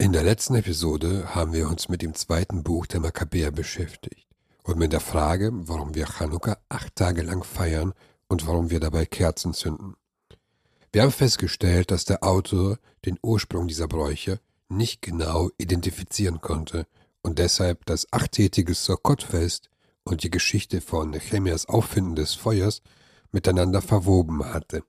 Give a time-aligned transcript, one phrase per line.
[0.00, 4.26] In der letzten Episode haben wir uns mit dem zweiten Buch der Makkabäer beschäftigt
[4.62, 7.92] und mit der Frage, warum wir Chanukka acht Tage lang feiern
[8.26, 9.96] und warum wir dabei Kerzen zünden.
[10.90, 14.40] Wir haben festgestellt, dass der Autor den Ursprung dieser Bräuche
[14.70, 16.86] nicht genau identifizieren konnte
[17.20, 19.68] und deshalb das achttätige Sukkot-Fest
[20.04, 22.80] und die Geschichte von Nehemias Auffinden des Feuers
[23.32, 24.82] miteinander verwoben hatte.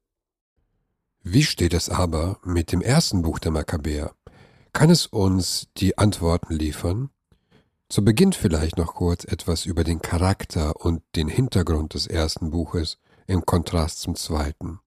[1.21, 4.15] Wie steht es aber mit dem ersten Buch der Makkabäer?
[4.73, 7.09] Kann es uns die Antworten liefern?
[7.89, 12.97] Zu Beginn vielleicht noch kurz etwas über den Charakter und den Hintergrund des ersten Buches
[13.27, 14.79] im Kontrast zum zweiten.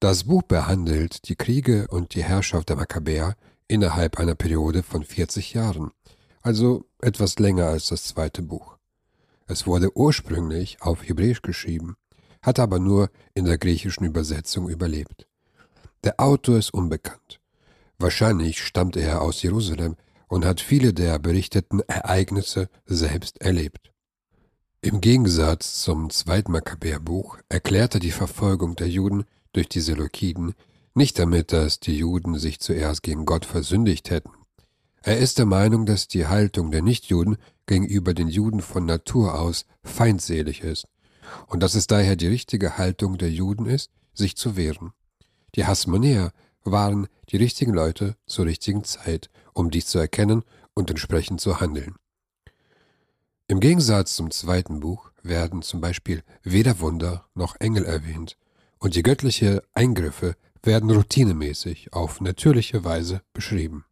[0.00, 3.36] Das Buch behandelt die Kriege und die Herrschaft der Makkabäer
[3.68, 5.90] innerhalb einer Periode von 40 Jahren,
[6.42, 8.76] also etwas länger als das zweite Buch.
[9.46, 11.96] Es wurde ursprünglich auf Hebräisch geschrieben,
[12.42, 15.26] hat aber nur in der griechischen Übersetzung überlebt.
[16.04, 17.37] Der Autor ist unbekannt.
[17.98, 19.96] Wahrscheinlich stammt er aus Jerusalem
[20.28, 23.92] und hat viele der berichteten Ereignisse selbst erlebt.
[24.80, 30.54] Im Gegensatz zum zweiten Makkabäerbuch erklärt er die Verfolgung der Juden durch die Seleukiden
[30.94, 34.30] nicht damit, dass die Juden sich zuerst gegen Gott versündigt hätten.
[35.02, 39.64] Er ist der Meinung, dass die Haltung der Nichtjuden gegenüber den Juden von Natur aus
[39.82, 40.86] feindselig ist
[41.46, 44.92] und dass es daher die richtige Haltung der Juden ist, sich zu wehren.
[45.54, 46.32] Die Hasmonäer
[46.70, 51.96] waren die richtigen Leute zur richtigen Zeit, um dies zu erkennen und entsprechend zu handeln.
[53.46, 58.36] Im Gegensatz zum zweiten Buch werden zum Beispiel weder Wunder noch Engel erwähnt,
[58.78, 63.84] und die göttliche Eingriffe werden routinemäßig auf natürliche Weise beschrieben.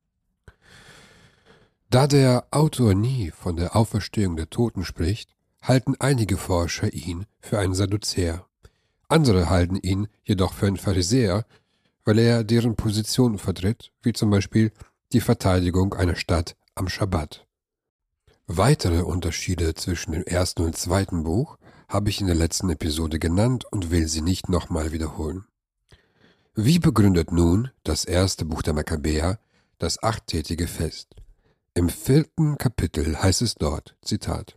[1.91, 7.59] Da der Autor nie von der Auferstehung der Toten spricht, halten einige Forscher ihn für
[7.59, 8.47] einen Sadduzäer.
[9.09, 11.47] Andere halten ihn jedoch für einen Pharisäer,
[12.07, 14.73] weil er deren Positionen vertritt, wie zum Beispiel
[15.13, 17.47] die Verteidigung einer Stadt am Schabbat.
[18.47, 23.65] Weitere Unterschiede zwischen dem ersten und zweiten Buch habe ich in der letzten Episode genannt
[23.71, 25.47] und will sie nicht nochmal wiederholen.
[26.55, 29.39] Wie begründet nun das erste Buch der Makkabäer
[29.79, 31.17] das achttätige Fest?
[31.75, 34.57] Im vierten Kapitel heißt es dort, Zitat,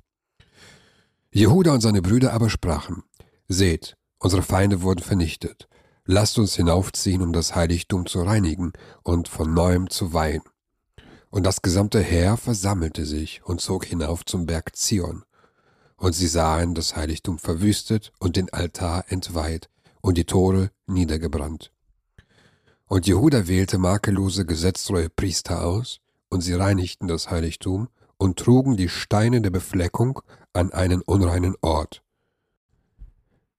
[1.32, 3.04] Jehuda und seine Brüder aber sprachen,
[3.48, 5.68] Seht, unsere Feinde wurden vernichtet,
[6.12, 10.42] lasst uns hinaufziehen, um das Heiligtum zu reinigen und von neuem zu weihen.
[11.30, 15.24] Und das gesamte Heer versammelte sich und zog hinauf zum Berg Zion.
[15.98, 19.70] Und sie sahen das Heiligtum verwüstet und den Altar entweiht
[20.02, 21.72] und die Tore niedergebrannt.
[22.88, 26.00] Und Jehuda wählte makellose, gesetztreue Priester aus,
[26.30, 27.88] und sie reinigten das Heiligtum
[28.18, 30.22] und trugen die Steine der Befleckung
[30.54, 32.02] an einen unreinen Ort.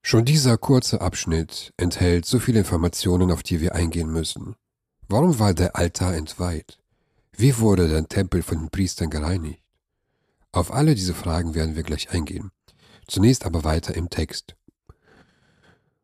[0.02, 4.56] Schon dieser kurze Abschnitt enthält so viele Informationen, auf die wir eingehen müssen.
[5.08, 6.78] Warum war der Altar entweiht?
[7.36, 9.62] Wie wurde der Tempel von den Priestern gereinigt?
[10.52, 12.50] Auf alle diese Fragen werden wir gleich eingehen.
[13.06, 14.56] Zunächst aber weiter im Text.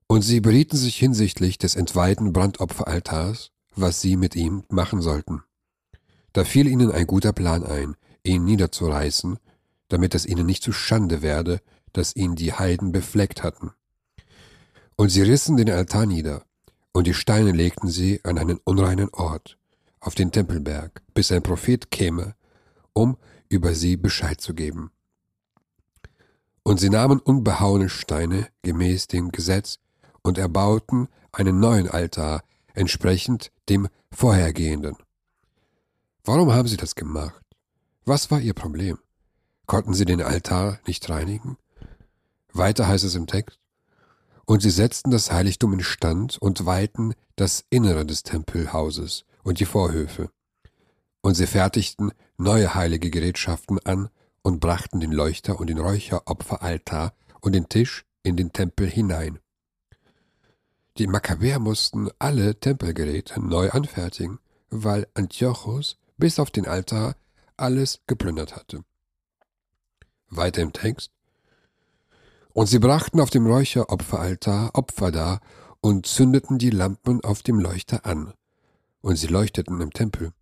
[0.06, 5.42] Und sie berieten sich hinsichtlich des entweihten Brandopferaltars, was sie mit ihm machen sollten.
[6.32, 9.38] Da fiel ihnen ein guter Plan ein, ihn niederzureißen,
[9.88, 11.60] damit es ihnen nicht zu Schande werde,
[11.92, 13.72] dass ihn die Heiden befleckt hatten.
[14.96, 16.44] Und sie rissen den Altar nieder,
[16.92, 19.58] und die Steine legten sie an einen unreinen Ort,
[20.00, 22.34] auf den Tempelberg, bis ein Prophet käme,
[22.94, 23.18] um
[23.50, 24.90] über sie Bescheid zu geben.
[26.62, 29.78] Und sie nahmen unbehauene Steine gemäß dem Gesetz
[30.22, 32.42] und erbauten einen neuen Altar,
[32.74, 34.96] entsprechend dem vorhergehenden.
[36.24, 37.40] Warum haben sie das gemacht?
[38.04, 38.98] Was war ihr Problem?
[39.66, 41.58] Konnten sie den Altar nicht reinigen?
[42.52, 43.58] Weiter heißt es im Text,
[44.46, 49.66] und sie setzten das Heiligtum in Stand und weihten das Innere des Tempelhauses und die
[49.66, 50.30] Vorhöfe.
[51.20, 54.08] Und sie fertigten neue heilige Gerätschaften an
[54.42, 59.40] und brachten den Leuchter und den Räucheropferaltar und den Tisch in den Tempel hinein.
[60.98, 64.38] Die Makkabäer mussten alle Tempelgeräte neu anfertigen,
[64.70, 67.16] weil Antiochus bis auf den Altar
[67.56, 68.84] alles geplündert hatte.
[70.28, 71.10] Weiter im Text.
[72.56, 75.40] Und sie brachten auf dem Räucheropferaltar Opfer dar
[75.82, 78.32] und zündeten die Lampen auf dem Leuchter an.
[79.02, 80.32] Und sie leuchteten im Tempel.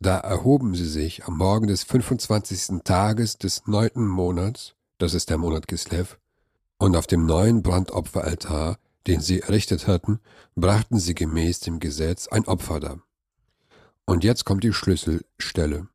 [0.00, 2.82] Da erhoben sie sich am Morgen des 25.
[2.82, 6.16] Tages des neunten Monats, das ist der Monat Kislev,
[6.78, 10.18] und auf dem neuen Brandopferaltar, den sie errichtet hatten,
[10.54, 13.02] brachten sie gemäß dem Gesetz ein Opfer dar.
[14.06, 15.88] Und jetzt kommt die Schlüsselstelle.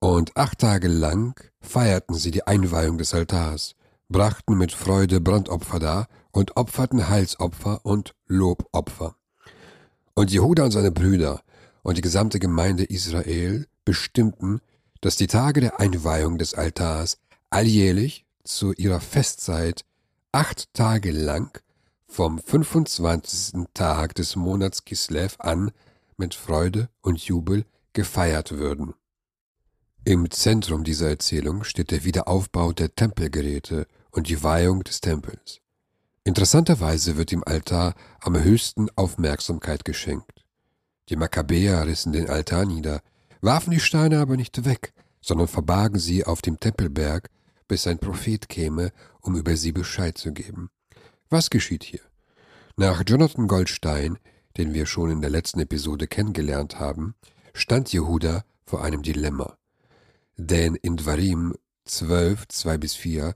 [0.00, 3.76] Und acht Tage lang feierten sie die Einweihung des Altars,
[4.12, 9.16] brachten mit Freude Brandopfer dar und opferten Heilsopfer und Lobopfer.
[10.14, 11.42] Und Jehuda und seine Brüder
[11.82, 14.60] und die gesamte Gemeinde Israel bestimmten,
[15.00, 17.18] dass die Tage der Einweihung des Altars
[17.50, 19.84] alljährlich zu ihrer Festzeit
[20.30, 21.58] acht Tage lang
[22.06, 23.68] vom 25.
[23.74, 25.72] Tag des Monats Kislev an
[26.16, 27.64] mit Freude und Jubel
[27.94, 28.94] gefeiert würden.
[30.04, 35.60] Im Zentrum dieser Erzählung steht der Wiederaufbau der Tempelgeräte und die Weihung des Tempels.
[36.24, 40.44] Interessanterweise wird dem Altar am höchsten Aufmerksamkeit geschenkt.
[41.08, 43.02] Die Makkabäer rissen den Altar nieder,
[43.40, 47.28] warfen die Steine aber nicht weg, sondern verbargen sie auf dem Tempelberg,
[47.66, 50.70] bis ein Prophet käme, um über sie Bescheid zu geben.
[51.28, 52.00] Was geschieht hier?
[52.76, 54.18] Nach Jonathan Goldstein,
[54.56, 57.14] den wir schon in der letzten Episode kennengelernt haben,
[57.54, 59.56] stand Jehuda vor einem Dilemma.
[60.36, 61.54] Denn in Dvarim
[61.84, 63.34] 12, 2 bis 4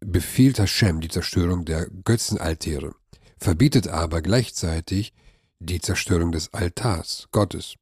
[0.00, 2.94] befiehlt Hashem die Zerstörung der Götzenaltäre,
[3.38, 5.12] verbietet aber gleichzeitig
[5.58, 7.74] die Zerstörung des Altars Gottes.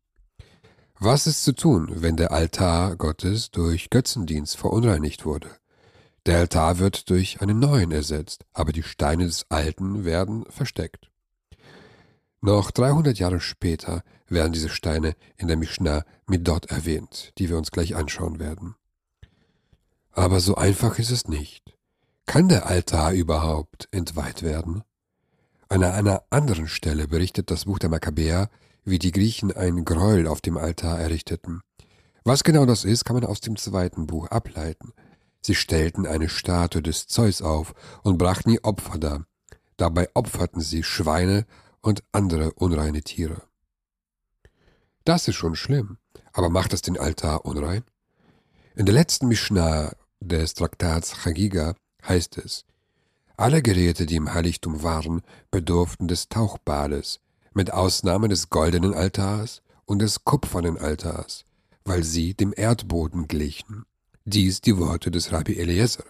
[0.99, 5.51] Was ist zu tun, wenn der Altar Gottes durch Götzendienst verunreinigt wurde?
[6.25, 11.11] Der Altar wird durch einen neuen ersetzt, aber die Steine des Alten werden versteckt.
[12.41, 17.59] Noch 300 Jahre später werden diese Steine in der Mishnah mit dort erwähnt, die wir
[17.59, 18.75] uns gleich anschauen werden.
[20.13, 21.76] Aber so einfach ist es nicht.
[22.27, 24.83] Kann der Altar überhaupt entweiht werden?
[25.69, 28.51] An einer anderen Stelle berichtet das Buch der Makkabäer,
[28.85, 31.63] wie die Griechen ein Gräuel auf dem Altar errichteten.
[32.25, 34.93] Was genau das ist, kann man aus dem zweiten Buch ableiten.
[35.41, 39.25] Sie stellten eine Statue des Zeus auf und brachten ihr Opfer dar.
[39.77, 41.47] Dabei opferten sie Schweine
[41.81, 43.43] und andere unreine Tiere.
[45.05, 45.99] Das ist schon schlimm,
[46.33, 47.85] aber macht es den Altar unrein?
[48.75, 51.77] In der letzten Mishnah des Traktats Chagiga
[52.09, 52.65] heißt es,
[53.37, 57.21] alle Geräte, die im Heiligtum waren, bedurften des Tauchbades,
[57.53, 61.45] mit Ausnahme des goldenen Altars und des kupfernen Altars,
[61.85, 63.85] weil sie dem Erdboden glichen.
[64.25, 66.05] Dies die Worte des Rabbi Eliezer.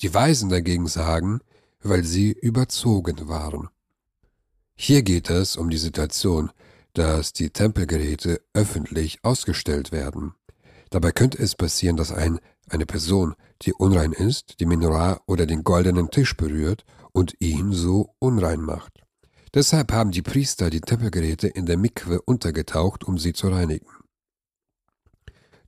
[0.00, 1.40] Die Weisen dagegen sagen,
[1.82, 3.68] weil sie überzogen waren.
[4.74, 6.50] Hier geht es um die Situation,
[6.94, 10.34] dass die Tempelgeräte öffentlich ausgestellt werden.
[10.90, 15.64] Dabei könnte es passieren, dass ein, eine Person, die unrein ist, die Menorah oder den
[15.64, 19.00] goldenen Tisch berührt und ihn so unrein macht.
[19.52, 23.88] Deshalb haben die Priester die Tempelgeräte in der Mikwe untergetaucht, um sie zu reinigen.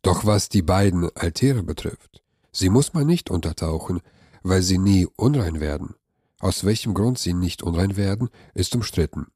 [0.03, 2.23] Doch was die beiden Altäre betrifft,
[2.53, 4.01] sie muss man nicht untertauchen,
[4.43, 5.95] weil sie nie unrein werden.
[6.41, 9.27] Aus welchem Grund sie nicht unrein werden, ist umstritten.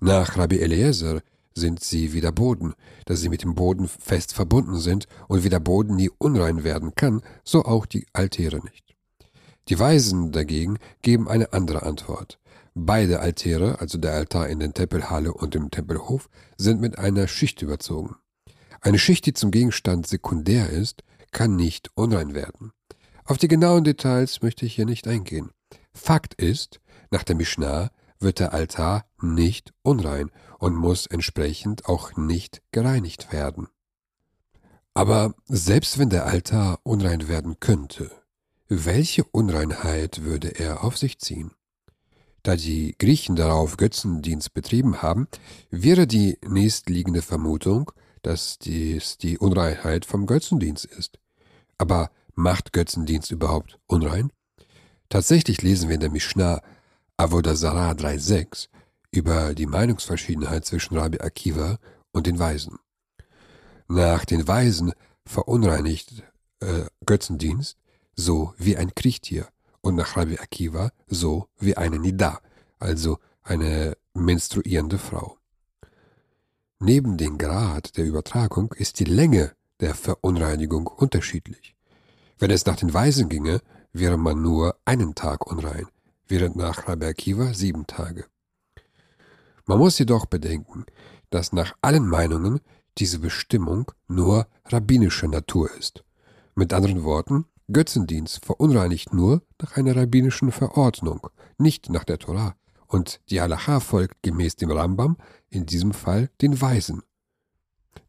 [0.00, 1.22] Nach Rabbi Eliezer
[1.56, 2.74] sind sie wie der Boden,
[3.06, 6.94] da sie mit dem Boden fest verbunden sind und wie der Boden nie unrein werden
[6.94, 8.94] kann, so auch die Altäre nicht.
[9.68, 12.38] Die Weisen dagegen geben eine andere Antwort.
[12.74, 17.62] Beide Altäre, also der Altar in der Tempelhalle und im Tempelhof, sind mit einer Schicht
[17.62, 18.16] überzogen.
[18.82, 22.72] Eine Schicht, die zum Gegenstand sekundär ist, kann nicht unrein werden.
[23.24, 25.50] Auf die genauen Details möchte ich hier nicht eingehen.
[25.94, 26.80] Fakt ist,
[27.10, 33.68] nach der Mishnah wird der Altar nicht unrein und muss entsprechend auch nicht gereinigt werden.
[34.94, 38.10] Aber selbst wenn der Altar unrein werden könnte,
[38.68, 41.52] welche Unreinheit würde er auf sich ziehen?
[42.42, 45.28] Da die Griechen darauf Götzendienst betrieben haben,
[45.70, 47.90] wäre die nächstliegende Vermutung,
[48.22, 51.18] dass dies die Unreinheit vom Götzendienst ist.
[51.76, 54.32] Aber macht Götzendienst überhaupt unrein?
[55.08, 56.60] Tatsächlich lesen wir in der Mishnah
[57.16, 58.68] Avodazara 3.6
[59.16, 61.78] über die Meinungsverschiedenheit zwischen Rabbi Akiva
[62.12, 62.78] und den Weisen.
[63.88, 64.92] Nach den Weisen
[65.24, 66.22] verunreinigt
[66.60, 67.78] äh, Götzendienst
[68.14, 69.48] so wie ein Kriechtier
[69.80, 72.40] und nach Rabbi Akiva so wie eine Nida,
[72.78, 75.38] also eine menstruierende Frau.
[76.78, 81.74] Neben dem Grad der Übertragung ist die Länge der Verunreinigung unterschiedlich.
[82.38, 83.60] Wenn es nach den Weisen ginge,
[83.92, 85.86] wäre man nur einen Tag unrein,
[86.26, 88.26] während nach Rabbi Akiva sieben Tage.
[89.66, 90.86] Man muss jedoch bedenken,
[91.30, 92.60] dass nach allen Meinungen
[92.98, 96.04] diese Bestimmung nur rabbinischer Natur ist.
[96.54, 102.54] Mit anderen Worten, Götzendienst verunreinigt nur nach einer rabbinischen Verordnung, nicht nach der Torah,
[102.86, 105.16] und die Halacha folgt gemäß dem Rambam
[105.50, 107.02] in diesem Fall den Weisen.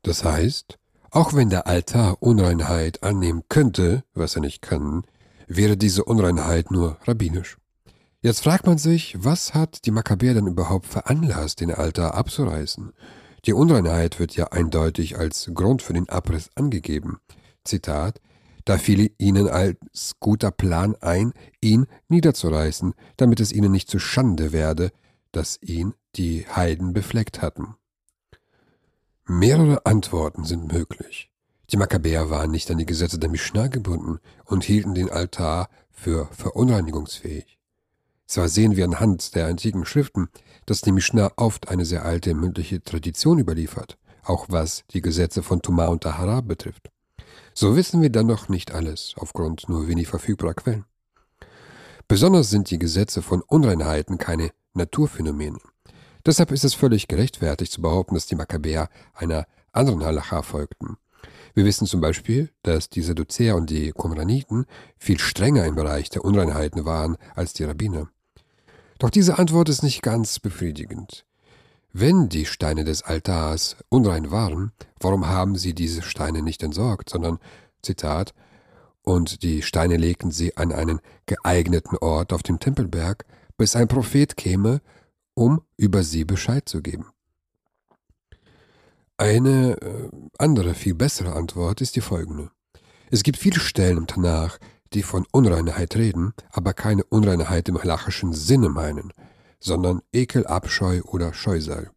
[0.03, 0.77] Das heißt,
[1.09, 5.03] auch wenn der Altar Unreinheit annehmen könnte, was er nicht kann,
[5.47, 7.57] wäre diese Unreinheit nur rabbinisch.
[8.21, 12.93] Jetzt fragt man sich, was hat die Makkabäer denn überhaupt veranlasst, den Altar abzureißen?
[13.45, 17.19] Die Unreinheit wird ja eindeutig als Grund für den Abriss angegeben.
[17.63, 18.19] Zitat,
[18.65, 21.31] da fiel ihnen als guter Plan ein,
[21.61, 24.91] ihn niederzureißen, damit es ihnen nicht zu Schande werde,
[25.31, 27.75] dass ihn die Heiden befleckt hatten.
[29.25, 31.29] Mehrere Antworten sind möglich.
[31.71, 36.27] Die Makkabäer waren nicht an die Gesetze der Mishnah gebunden und hielten den Altar für
[36.31, 37.56] verunreinigungsfähig.
[38.27, 40.27] Zwar sehen wir anhand der antiken Schriften,
[40.65, 45.61] dass die Mishnah oft eine sehr alte mündliche Tradition überliefert, auch was die Gesetze von
[45.61, 46.91] Tuma und Tahara betrifft.
[47.53, 50.85] So wissen wir dann noch nicht alles, aufgrund nur wenig verfügbarer Quellen.
[52.09, 55.59] Besonders sind die Gesetze von Unreinheiten keine Naturphänomene.
[56.25, 60.97] Deshalb ist es völlig gerechtfertigt zu behaupten, dass die Makkabäer einer anderen Halacha folgten.
[61.53, 64.65] Wir wissen zum Beispiel, dass die Sadduzäer und die Qumraniten
[64.97, 68.09] viel strenger im Bereich der Unreinheiten waren als die Rabbiner.
[68.99, 71.25] Doch diese Antwort ist nicht ganz befriedigend.
[71.93, 77.39] Wenn die Steine des Altars unrein waren, warum haben sie diese Steine nicht entsorgt, sondern,
[77.81, 78.33] Zitat,
[79.01, 83.25] und die Steine legten sie an einen geeigneten Ort auf dem Tempelberg,
[83.57, 84.81] bis ein Prophet käme
[85.37, 87.05] um über sie Bescheid zu geben.
[89.17, 92.49] Eine äh, andere, viel bessere Antwort ist die folgende.
[93.11, 94.57] Es gibt viele Stellen im Tanach,
[94.93, 99.13] die von Unreinheit reden, aber keine Unreinheit im halachischen Sinne meinen,
[99.59, 101.91] sondern Ekel, Abscheu oder Scheusal.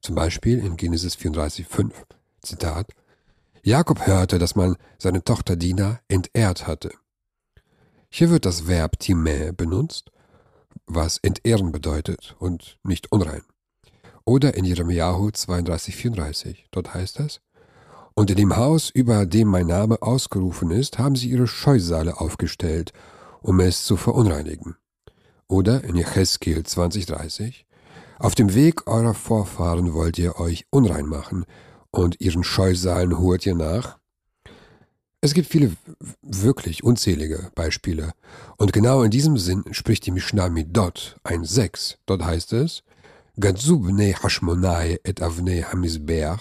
[0.00, 1.92] Zum Beispiel in Genesis 34,5,
[2.42, 2.92] Zitat,
[3.62, 6.92] Jakob hörte, dass man seine Tochter Dina entehrt hatte.
[8.08, 10.10] Hier wird das Verb Timä benutzt
[10.88, 13.42] was entehren bedeutet und nicht unrein.
[14.24, 17.40] Oder in Jeremiahu 32, 34, dort heißt es,
[18.18, 22.92] und in dem Haus, über dem mein Name ausgerufen ist, haben sie ihre Scheusale aufgestellt,
[23.42, 24.74] um es zu verunreinigen.
[25.46, 27.64] Oder in Jecheskel 2030,
[28.18, 31.44] auf dem Weg eurer Vorfahren wollt ihr euch unrein machen,
[31.92, 33.98] und ihren Scheusalen hurt ihr nach,
[35.20, 35.70] es gibt viele,
[36.20, 38.14] wirklich unzählige Beispiele.
[38.56, 41.98] Und genau in diesem Sinn spricht die Mishnah mit Dot, ein Sechs.
[42.04, 42.82] Dort heißt es,
[43.38, 46.40] Gadzubne Hashmonai et Avne Hamizbeach,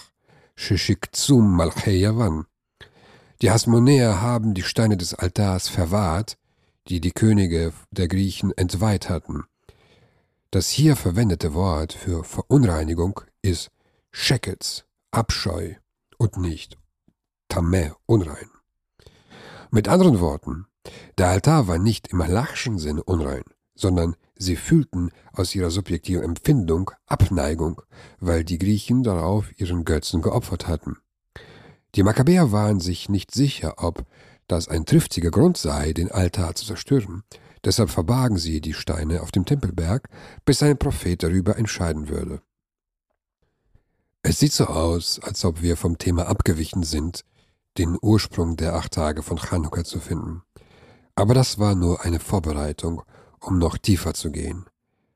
[0.59, 2.47] Shishikzum Malchei Yavan.
[3.43, 6.35] Die Hasmonäer haben die Steine des Altars verwahrt,
[6.89, 9.43] die die Könige der Griechen entweiht hatten.
[10.49, 13.69] Das hier verwendete Wort für Verunreinigung ist
[14.11, 15.75] Sheketz, Abscheu
[16.17, 16.75] und nicht
[17.49, 18.49] Tameh, unrein.
[19.69, 20.65] Mit anderen Worten,
[21.19, 23.43] der Altar war nicht im halachischen Sinne unrein,
[23.75, 27.81] sondern sie fühlten aus ihrer subjektiven Empfindung Abneigung,
[28.19, 30.97] weil die Griechen darauf ihren Götzen geopfert hatten.
[31.95, 34.05] Die Makkabäer waren sich nicht sicher, ob
[34.47, 37.23] das ein triftiger Grund sei, den Altar zu zerstören.
[37.65, 40.07] Deshalb verbargen sie die Steine auf dem Tempelberg,
[40.45, 42.41] bis ein Prophet darüber entscheiden würde.
[44.21, 47.23] Es sieht so aus, als ob wir vom Thema abgewichen sind,
[47.77, 50.43] den Ursprung der acht Tage von Chanukka zu finden.
[51.15, 53.01] Aber das war nur eine Vorbereitung,
[53.39, 54.65] um noch tiefer zu gehen.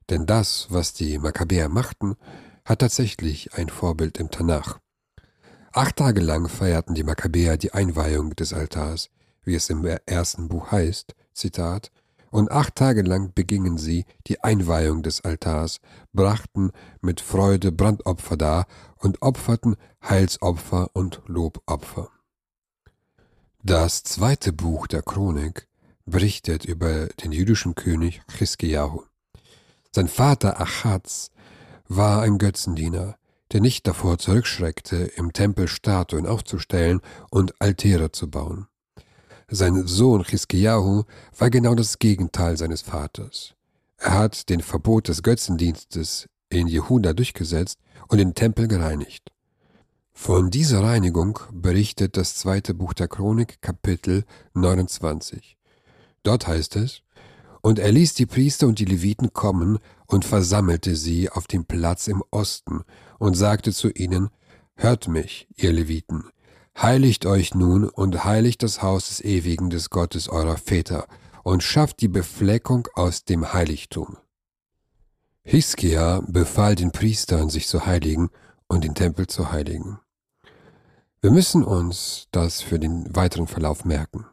[0.09, 2.15] Denn das, was die Makkabäer machten,
[2.65, 4.79] hat tatsächlich ein Vorbild im Tanach.
[5.73, 9.09] Acht Tage lang feierten die Makkabäer die Einweihung des Altars,
[9.43, 11.91] wie es im ersten Buch heißt, Zitat,
[12.29, 15.79] und acht Tage lang begingen sie die Einweihung des Altars,
[16.13, 22.09] brachten mit Freude Brandopfer dar und opferten Heilsopfer und Lobopfer.
[23.63, 25.67] Das zweite Buch der Chronik
[26.11, 29.01] berichtet über den jüdischen König Chiskiyahu.
[29.91, 31.31] Sein Vater Achaz
[31.87, 33.15] war ein Götzendiener,
[33.51, 37.01] der nicht davor zurückschreckte, im Tempel Statuen aufzustellen
[37.31, 38.67] und Altäre zu bauen.
[39.49, 41.03] Sein Sohn Chiskiyahu
[41.37, 43.55] war genau das Gegenteil seines Vaters.
[43.97, 49.31] Er hat den Verbot des Götzendienstes in Jehuda durchgesetzt und den Tempel gereinigt.
[50.13, 55.57] Von dieser Reinigung berichtet das zweite Buch der Chronik, Kapitel 29.
[56.23, 57.01] Dort heißt es,
[57.61, 62.07] und er ließ die Priester und die Leviten kommen und versammelte sie auf dem Platz
[62.07, 62.81] im Osten
[63.19, 64.29] und sagte zu ihnen,
[64.75, 66.29] Hört mich, ihr Leviten,
[66.79, 71.07] heiligt euch nun und heiligt das Haus des Ewigen des Gottes eurer Väter
[71.43, 74.17] und schafft die Befleckung aus dem Heiligtum.
[75.43, 78.29] Hiskia befahl den Priestern, sich zu heiligen
[78.67, 79.99] und den Tempel zu heiligen.
[81.21, 84.25] Wir müssen uns das für den weiteren Verlauf merken.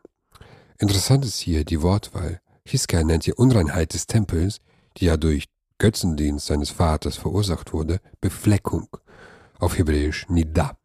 [0.79, 2.41] Interessant ist hier die Wortwahl.
[2.65, 4.61] Hiskia nennt die Unreinheit des Tempels,
[4.97, 5.47] die ja durch
[5.79, 8.89] Götzendienst seines Vaters verursacht wurde, Befleckung,
[9.59, 10.77] auf Hebräisch Nida,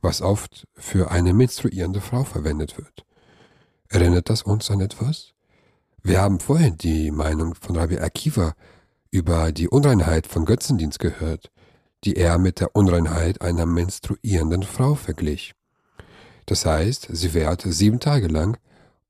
[0.00, 3.04] was oft für eine menstruierende Frau verwendet wird.
[3.88, 5.32] Erinnert das uns an etwas?
[6.02, 8.54] Wir haben vorhin die Meinung von Rabbi Akiva
[9.10, 11.50] über die Unreinheit von Götzendienst gehört
[12.04, 15.54] die er mit der Unreinheit einer menstruierenden Frau verglich.
[16.46, 18.58] Das heißt, sie währt sieben Tage lang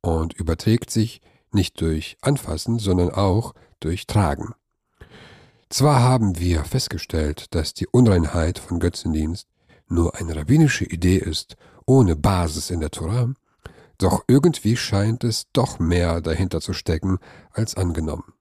[0.05, 4.55] und überträgt sich nicht durch Anfassen, sondern auch durch Tragen.
[5.71, 9.49] Zwar haben wir festgestellt, dass die Unreinheit von Götzendienst
[9.89, 11.57] nur eine rabbinische Idee ist,
[11.87, 13.33] ohne Basis in der Torah,
[13.99, 17.19] doch irgendwie scheint es doch mehr dahinter zu stecken
[17.51, 18.35] als angenommen.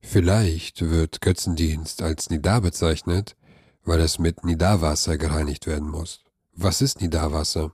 [0.00, 3.36] Vielleicht wird Götzendienst als Nidar bezeichnet,
[3.84, 6.22] weil es mit Nidarwasser gereinigt werden muss.
[6.54, 7.72] Was ist Nidarwasser?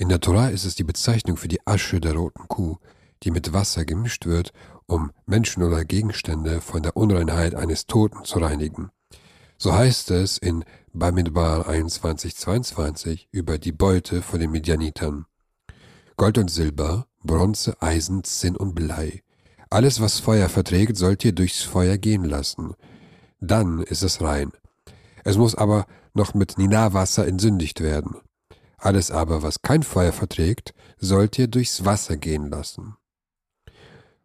[0.00, 2.78] In der Torah ist es die Bezeichnung für die Asche der roten Kuh,
[3.22, 4.54] die mit Wasser gemischt wird,
[4.86, 8.88] um Menschen oder Gegenstände von der Unreinheit eines Toten zu reinigen.
[9.58, 10.64] So heißt es in
[10.94, 15.26] Bamidbar 21, über die Beute von den Midianitern.
[16.16, 19.22] Gold und Silber, Bronze, Eisen, Zinn und Blei.
[19.68, 22.72] Alles, was Feuer verträgt, sollt ihr durchs Feuer gehen lassen.
[23.38, 24.50] Dann ist es rein.
[25.24, 28.16] Es muss aber noch mit Ninawasser entsündigt werden.
[28.80, 32.96] Alles aber, was kein Feuer verträgt, sollt ihr durchs Wasser gehen lassen.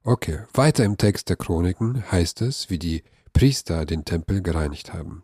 [0.03, 5.23] Okay, weiter im Text der Chroniken heißt es, wie die Priester den Tempel gereinigt haben.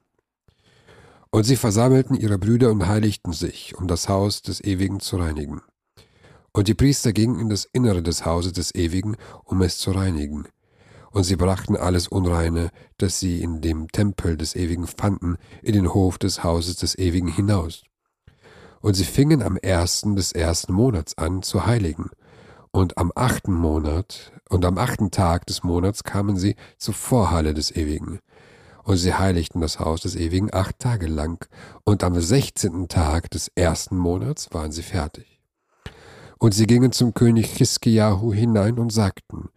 [1.30, 5.62] Und sie versammelten ihre Brüder und heiligten sich, um das Haus des Ewigen zu reinigen.
[6.52, 10.50] Und die Priester gingen in das Innere des Hauses des Ewigen, um es zu reinigen.
[11.12, 15.94] Und sie brachten alles Unreine, das sie in dem Tempel des Ewigen fanden, in den
[15.94, 17.84] Hof des Hauses des Ewigen hinaus.
[18.82, 22.10] Und sie fingen am ersten des ersten Monats an zu heiligen.
[22.72, 27.76] Und am achten Monat und am achten Tag des Monats kamen sie zur Vorhalle des
[27.76, 28.20] Ewigen.
[28.84, 31.46] Und sie heiligten das Haus des Ewigen acht Tage lang,
[31.84, 35.40] und am sechzehnten Tag des ersten Monats waren sie fertig.
[36.40, 39.50] Und sie gingen zum König Chiskiahu hinein und sagten,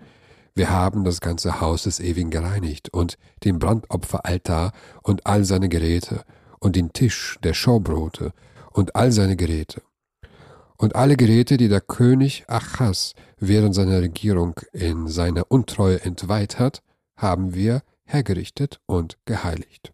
[0.54, 6.24] wir haben das ganze Haus des Ewigen gereinigt und den Brandopferaltar und all seine Geräte
[6.60, 8.32] und den Tisch der Schaubrote
[8.74, 9.82] und all seine Geräte.
[10.76, 16.82] Und alle Geräte, die der König Achas während seiner Regierung in seiner Untreue entweiht hat,
[17.16, 19.92] haben wir hergerichtet und geheiligt.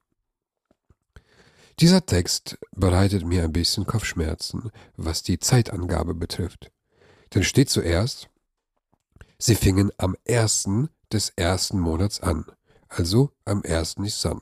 [1.78, 6.70] Dieser Text bereitet mir ein bisschen Kopfschmerzen, was die Zeitangabe betrifft.
[7.34, 8.28] Denn steht zuerst,
[9.38, 12.46] sie fingen am ersten des ersten Monats an,
[12.88, 14.40] also am ersten Nissan.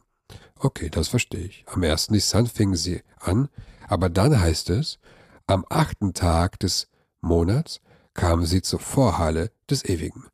[0.58, 1.64] Okay, das verstehe ich.
[1.66, 3.48] Am ersten Nissan fingen sie an,
[3.88, 4.98] aber dann heißt es,
[5.46, 6.88] am achten Tag des
[7.20, 7.80] Monats
[8.14, 10.24] kamen sie zur Vorhalle des Ewigen.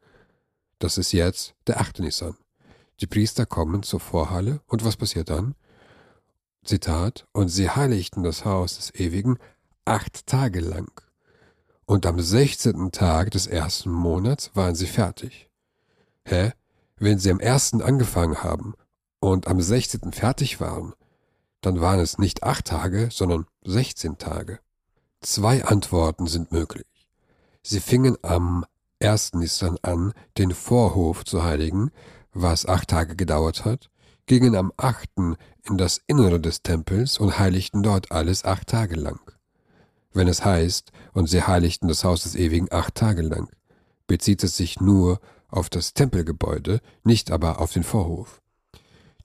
[0.78, 2.36] Das ist jetzt der achte Nissan.
[3.00, 5.54] Die Priester kommen zur Vorhalle und was passiert dann?
[6.64, 9.38] Zitat, und sie heiligten das Haus des Ewigen
[9.84, 10.90] acht Tage lang.
[11.84, 15.50] Und am sechzehnten Tag des ersten Monats waren sie fertig.
[16.24, 16.52] Hä?
[16.96, 18.74] Wenn sie am ersten angefangen haben
[19.20, 20.94] und am sechzehnten fertig waren,
[21.64, 24.60] dann waren es nicht acht Tage, sondern sechzehn Tage.
[25.20, 26.86] Zwei Antworten sind möglich.
[27.62, 28.64] Sie fingen am
[28.98, 31.90] ersten Nissan an, den Vorhof zu heiligen,
[32.32, 33.90] was acht Tage gedauert hat,
[34.26, 39.20] gingen am achten in das Innere des Tempels und heiligten dort alles acht Tage lang.
[40.12, 43.48] Wenn es heißt, und sie heiligten das Haus des Ewigen acht Tage lang,
[44.06, 48.40] bezieht es sich nur auf das Tempelgebäude, nicht aber auf den Vorhof.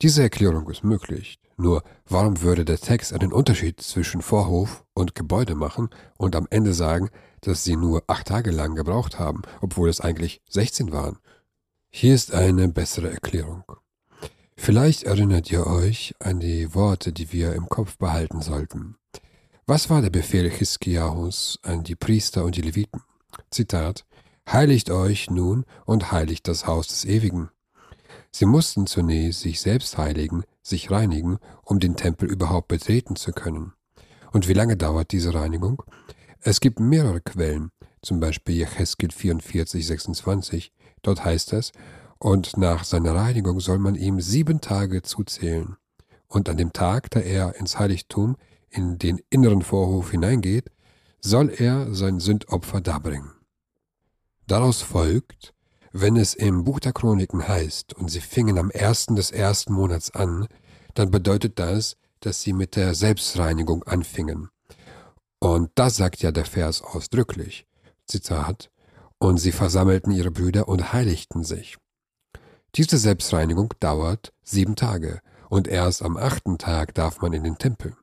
[0.01, 5.55] Diese Erklärung ist möglich, nur warum würde der Text einen Unterschied zwischen Vorhof und Gebäude
[5.55, 7.09] machen und am Ende sagen,
[7.41, 11.17] dass sie nur acht Tage lang gebraucht haben, obwohl es eigentlich 16 waren?
[11.89, 13.63] Hier ist eine bessere Erklärung.
[14.55, 18.95] Vielleicht erinnert ihr euch an die Worte, die wir im Kopf behalten sollten.
[19.65, 23.01] Was war der Befehl Hiskiahus an die Priester und die Leviten?
[23.51, 24.05] Zitat,
[24.51, 27.49] Heiligt euch nun und heiligt das Haus des Ewigen.
[28.31, 33.73] Sie mussten zunächst sich selbst heiligen, sich reinigen, um den Tempel überhaupt betreten zu können.
[34.31, 35.83] Und wie lange dauert diese Reinigung?
[36.41, 40.71] Es gibt mehrere Quellen, zum Beispiel Jecheskel 44, 26.
[41.01, 41.71] Dort heißt es,
[42.19, 45.77] und nach seiner Reinigung soll man ihm sieben Tage zuzählen.
[46.27, 48.35] Und an dem Tag, da er ins Heiligtum
[48.69, 50.69] in den inneren Vorhof hineingeht,
[51.21, 53.31] soll er sein Sündopfer darbringen.
[54.47, 55.53] Daraus folgt,
[55.91, 60.11] wenn es im Buch der Chroniken heißt, und sie fingen am ersten des ersten Monats
[60.11, 60.47] an,
[60.93, 64.49] dann bedeutet das, dass sie mit der Selbstreinigung anfingen.
[65.39, 67.65] Und das sagt ja der Vers ausdrücklich.
[68.05, 68.69] Zitat,
[69.17, 71.77] und sie versammelten ihre Brüder und heiligten sich.
[72.75, 77.95] Diese Selbstreinigung dauert sieben Tage, und erst am achten Tag darf man in den Tempel.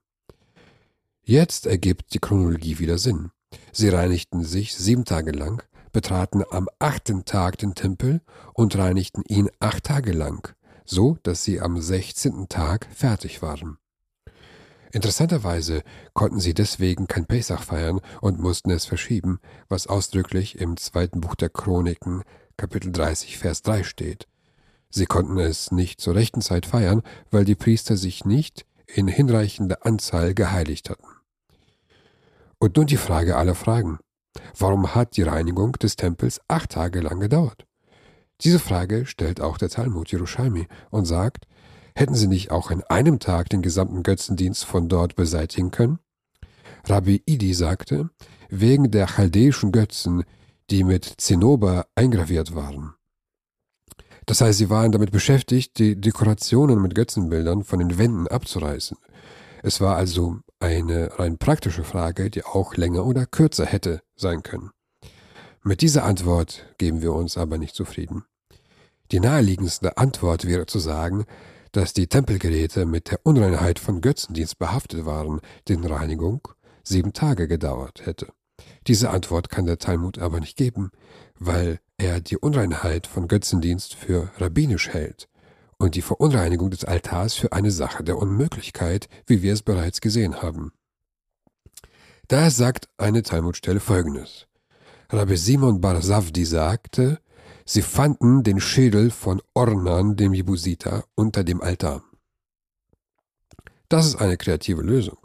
[1.23, 3.31] Jetzt ergibt die Chronologie wieder Sinn.
[3.73, 5.63] Sie reinigten sich sieben Tage lang,
[5.97, 8.21] betraten am achten Tag den Tempel
[8.53, 10.55] und reinigten ihn acht Tage lang,
[10.85, 13.79] so dass sie am sechzehnten Tag fertig waren.
[14.93, 15.83] Interessanterweise
[16.13, 21.35] konnten sie deswegen kein Pesach feiern und mussten es verschieben, was ausdrücklich im zweiten Buch
[21.35, 22.25] der Chroniken,
[22.59, 24.27] Kapitel 30, Vers 3 steht.
[24.91, 29.87] Sie konnten es nicht zur rechten Zeit feiern, weil die Priester sich nicht in hinreichender
[29.87, 31.09] Anzahl geheiligt hatten.
[32.59, 33.99] Und nun die Frage aller Fragen.
[34.59, 37.67] Warum hat die Reinigung des Tempels acht Tage lang gedauert?
[38.43, 41.47] Diese Frage stellt auch der Talmud Yerushalmi und sagt,
[41.95, 45.99] hätten sie nicht auch an einem Tag den gesamten Götzendienst von dort beseitigen können?
[46.85, 48.11] Rabbi Idi sagte,
[48.49, 50.25] wegen der chaldäischen Götzen,
[50.71, 52.95] die mit Zinnober eingraviert waren.
[54.27, 58.99] Das heißt, sie waren damit beschäftigt, die Dekorationen mit Götzenbildern von den Wänden abzureißen.
[59.63, 64.71] Es war also eine rein praktische Frage, die auch länger oder kürzer hätte sein können.
[65.63, 68.25] Mit dieser Antwort geben wir uns aber nicht zufrieden.
[69.13, 71.25] Die naheliegendste Antwort wäre zu sagen,
[71.73, 76.49] dass die Tempelgeräte mit der Unreinheit von Götzendienst behaftet waren, deren Reinigung
[76.83, 78.33] sieben Tage gedauert hätte.
[78.87, 80.91] Diese Antwort kann der Talmud aber nicht geben,
[81.39, 85.29] weil er die Unreinheit von Götzendienst für rabbinisch hält
[85.79, 90.43] und die Verunreinigung des Altars für eine Sache der Unmöglichkeit, wie wir es bereits gesehen
[90.43, 90.73] haben.
[92.29, 94.47] Daher sagt eine Talmudstelle folgendes.
[95.11, 97.21] Rabbi Simon Bar Savdi sagte,
[97.65, 102.03] sie fanden den Schädel von Ornan, dem Jebusiter, unter dem Altar.
[103.89, 105.19] Das ist eine kreative Lösung.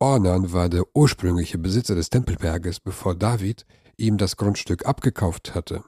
[0.00, 3.64] Ornan war der ursprüngliche Besitzer des Tempelberges, bevor David
[3.96, 5.84] ihm das Grundstück abgekauft hatte.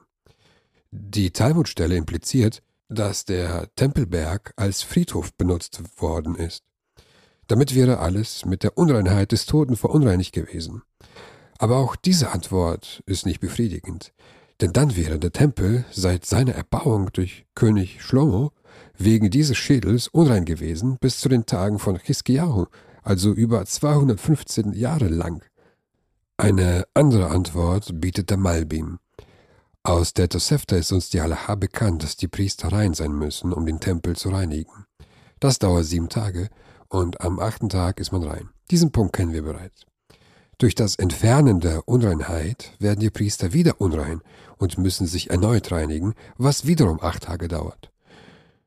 [0.91, 6.63] Die Talmudstelle impliziert, dass der Tempelberg als Friedhof benutzt worden ist.
[7.47, 10.81] Damit wäre alles mit der Unreinheit des Toten verunreinigt gewesen.
[11.57, 14.13] Aber auch diese Antwort ist nicht befriedigend,
[14.61, 18.51] denn dann wäre der Tempel seit seiner Erbauung durch König Shlomo
[18.97, 22.65] wegen dieses Schädels unrein gewesen bis zu den Tagen von Chiskiahu,
[23.03, 25.43] also über 215 Jahre lang.
[26.37, 28.99] Eine andere Antwort bietet der Malbim.
[29.85, 33.67] Aus der Tosefta ist uns die Halacha bekannt, dass die Priester rein sein müssen, um
[33.67, 34.87] den Tempel zu reinigen.
[35.39, 36.49] Das dauert sieben Tage
[36.89, 38.49] und am achten Tag ist man rein.
[38.71, 39.85] Diesen Punkt kennen wir bereits.
[40.57, 44.21] Durch das Entfernen der Unreinheit werden die Priester wieder unrein
[44.57, 47.91] und müssen sich erneut reinigen, was wiederum acht Tage dauert.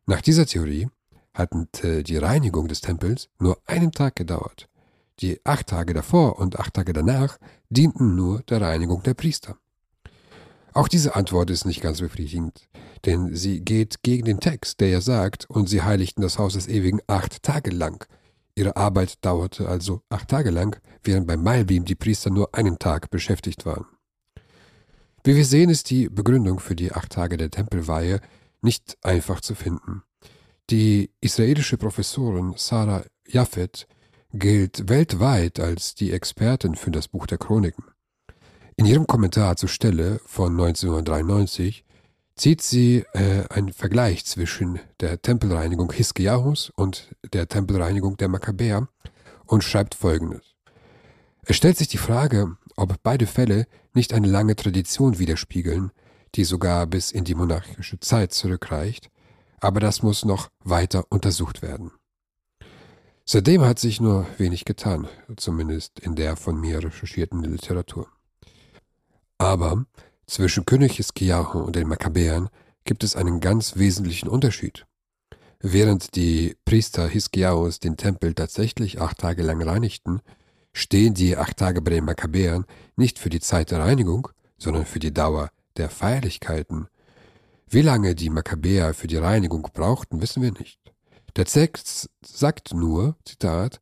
[0.06, 0.86] Nach dieser Theorie
[1.34, 1.50] hat
[1.82, 4.68] die Reinigung des Tempels nur einen Tag gedauert.
[5.18, 7.38] Die acht Tage davor und acht Tage danach
[7.70, 9.58] dienten nur der Reinigung der Priester.
[10.72, 12.68] Auch diese Antwort ist nicht ganz befriedigend,
[13.04, 16.68] denn sie geht gegen den Text, der ja sagt, und sie heiligten das Haus des
[16.68, 18.06] Ewigen acht Tage lang.
[18.54, 23.10] Ihre Arbeit dauerte also acht Tage lang, während beim Mailbeam die Priester nur einen Tag
[23.10, 23.86] beschäftigt waren.
[25.24, 28.20] Wie wir sehen, ist die Begründung für die acht Tage der Tempelweihe
[28.60, 30.02] nicht einfach zu finden.
[30.70, 33.86] Die israelische Professorin Sarah Jaffet
[34.32, 37.84] gilt weltweit als die Expertin für das Buch der Chroniken.
[38.78, 41.84] In ihrem Kommentar zur Stelle von 1993
[42.36, 48.86] zieht sie äh, einen Vergleich zwischen der Tempelreinigung Hiskiahus und der Tempelreinigung der Makkabäer
[49.46, 50.54] und schreibt folgendes.
[51.42, 55.90] Es stellt sich die Frage, ob beide Fälle nicht eine lange Tradition widerspiegeln,
[56.36, 59.10] die sogar bis in die monarchische Zeit zurückreicht,
[59.58, 61.90] aber das muss noch weiter untersucht werden.
[63.24, 68.06] Seitdem hat sich nur wenig getan, zumindest in der von mir recherchierten Literatur.
[69.38, 69.86] Aber
[70.26, 72.48] zwischen König Hiskiahu und den Makkabäern
[72.84, 74.84] gibt es einen ganz wesentlichen Unterschied.
[75.60, 80.20] Während die Priester Hiskiahus den Tempel tatsächlich acht Tage lang reinigten,
[80.72, 82.64] stehen die acht Tage bei den Makkabäern
[82.96, 86.88] nicht für die Zeit der Reinigung, sondern für die Dauer der Feierlichkeiten.
[87.68, 90.80] Wie lange die Makkabäer für die Reinigung brauchten, wissen wir nicht.
[91.36, 93.80] Der Text sagt nur, Zitat,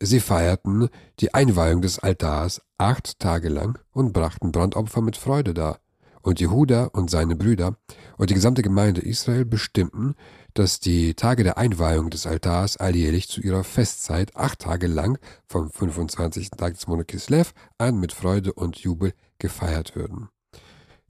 [0.00, 0.88] Sie feierten
[1.20, 5.80] die Einweihung des Altars acht Tage lang und brachten Brandopfer mit Freude dar.
[6.20, 7.76] Und Jehuda und seine Brüder
[8.18, 10.16] und die gesamte Gemeinde Israel bestimmten,
[10.54, 15.70] dass die Tage der Einweihung des Altars alljährlich zu ihrer Festzeit acht Tage lang vom
[15.70, 16.50] 25.
[16.50, 20.28] Tag des Monats Kislev an mit Freude und Jubel gefeiert würden.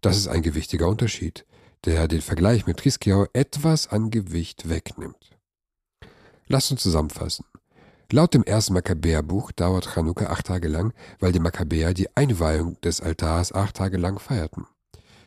[0.03, 1.47] Das ist ein gewichtiger Unterschied,
[1.87, 5.31] der den Vergleich mit Triskiau etwas an Gewicht wegnimmt.
[6.47, 7.47] Lasst uns zusammenfassen.
[8.13, 13.01] Laut dem ersten Makkabäerbuch dauert Chanukka acht Tage lang, weil die Makkabäer die Einweihung des
[13.01, 14.67] Altars acht Tage lang feierten.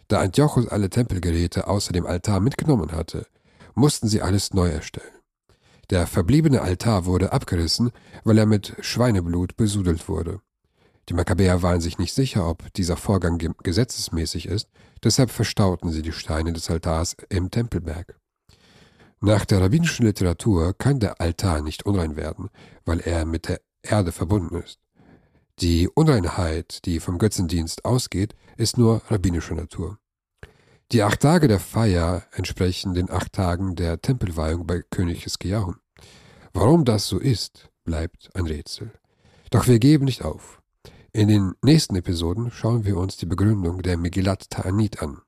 [0.08, 3.28] Da Antiochus alle Tempelgeräte außer dem Altar mitgenommen hatte,
[3.76, 5.12] mussten sie alles neu erstellen.
[5.90, 7.92] Der verbliebene Altar wurde abgerissen,
[8.24, 10.40] weil er mit Schweineblut besudelt wurde.
[11.10, 14.70] Die Makkabäer waren sich nicht sicher, ob dieser Vorgang gesetzesmäßig ist,
[15.04, 18.19] deshalb verstauten sie die Steine des Altars im Tempelberg.
[19.22, 22.50] Nach der rabbinischen Literatur kann der Altar nicht unrein werden,
[22.86, 24.80] weil er mit der Erde verbunden ist.
[25.60, 29.98] Die Unreinheit, die vom Götzendienst ausgeht, ist nur rabbinischer Natur.
[30.94, 35.74] Die acht Tage der Feier entsprechen den acht Tagen der Tempelweihung bei König Hiskiahu.
[36.54, 38.92] Warum das so ist, bleibt ein Rätsel.
[39.52, 40.62] Doch wir geben nicht auf.
[41.12, 45.22] In den nächsten Episoden schauen wir uns die Begründung der Megillat Ta'anit an.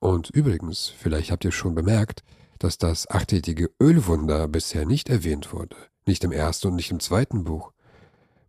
[0.00, 2.22] Und übrigens, vielleicht habt ihr schon bemerkt,
[2.62, 7.42] dass das achttätige Ölwunder bisher nicht erwähnt wurde, nicht im ersten und nicht im zweiten
[7.42, 7.72] Buch.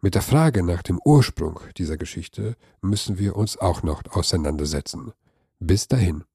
[0.01, 5.13] Mit der Frage nach dem Ursprung dieser Geschichte müssen wir uns auch noch auseinandersetzen.
[5.59, 6.25] Bis dahin.